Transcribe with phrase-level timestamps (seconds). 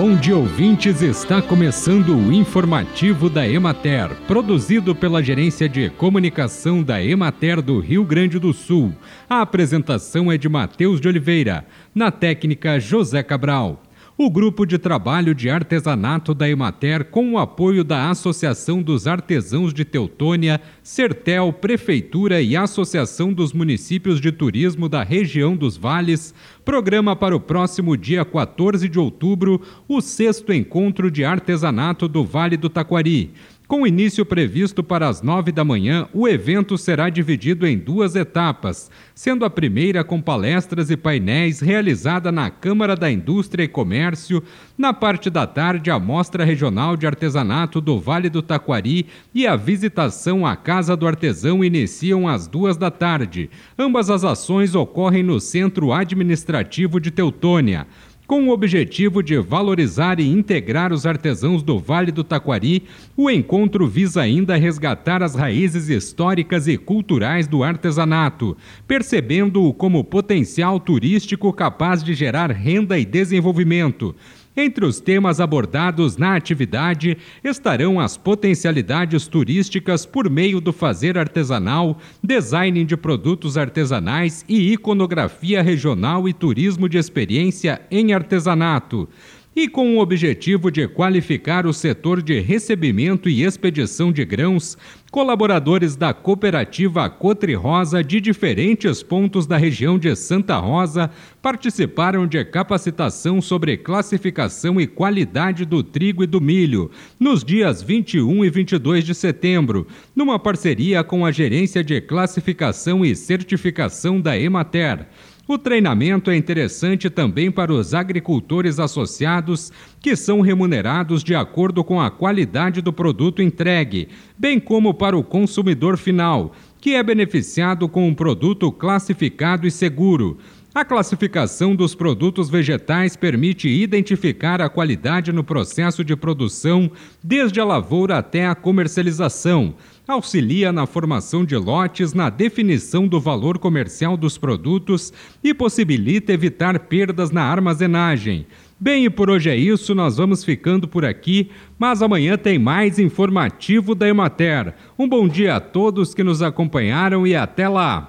[0.00, 1.02] Bom dia, ouvintes.
[1.02, 8.02] Está começando o informativo da Emater, produzido pela Gerência de Comunicação da Emater do Rio
[8.02, 8.94] Grande do Sul.
[9.28, 13.82] A apresentação é de Matheus de Oliveira, na técnica José Cabral
[14.22, 19.72] o Grupo de Trabalho de Artesanato da Emater, com o apoio da Associação dos Artesãos
[19.72, 26.34] de Teutônia, Sertel, Prefeitura e Associação dos Municípios de Turismo da Região dos Vales,
[26.66, 32.58] programa para o próximo dia 14 de outubro o sexto encontro de artesanato do Vale
[32.58, 33.32] do Taquari.
[33.70, 38.90] Com início previsto para as nove da manhã, o evento será dividido em duas etapas,
[39.14, 44.42] sendo a primeira com palestras e painéis realizada na Câmara da Indústria e Comércio,
[44.76, 49.54] na parte da tarde a Mostra Regional de Artesanato do Vale do Taquari e a
[49.54, 53.48] visitação à Casa do Artesão iniciam às duas da tarde.
[53.78, 57.86] Ambas as ações ocorrem no Centro Administrativo de Teutônia
[58.30, 62.84] com o objetivo de valorizar e integrar os artesãos do Vale do Taquari,
[63.16, 68.56] o encontro visa ainda resgatar as raízes históricas e culturais do artesanato,
[68.86, 74.14] percebendo-o como potencial turístico capaz de gerar renda e desenvolvimento
[74.60, 81.98] entre os temas abordados na atividade estarão as potencialidades turísticas por meio do fazer artesanal,
[82.22, 89.08] design de produtos artesanais e iconografia regional e turismo de experiência em artesanato
[89.54, 94.78] e com o objetivo de qualificar o setor de recebimento e expedição de grãos,
[95.10, 101.10] colaboradores da cooperativa Cotri Rosa de diferentes pontos da região de Santa Rosa
[101.42, 108.44] participaram de capacitação sobre classificação e qualidade do trigo e do milho nos dias 21
[108.44, 109.84] e 22 de setembro,
[110.14, 115.08] numa parceria com a Gerência de Classificação e Certificação da Emater.
[115.50, 122.00] O treinamento é interessante também para os agricultores associados, que são remunerados de acordo com
[122.00, 124.06] a qualidade do produto entregue,
[124.38, 130.38] bem como para o consumidor final, que é beneficiado com um produto classificado e seguro.
[130.72, 136.88] A classificação dos produtos vegetais permite identificar a qualidade no processo de produção,
[137.20, 139.74] desde a lavoura até a comercialização.
[140.06, 146.78] Auxilia na formação de lotes, na definição do valor comercial dos produtos e possibilita evitar
[146.78, 148.46] perdas na armazenagem.
[148.78, 152.96] Bem, e por hoje é isso, nós vamos ficando por aqui, mas amanhã tem mais
[152.96, 154.72] informativo da Emater.
[154.96, 158.08] Um bom dia a todos que nos acompanharam e até lá!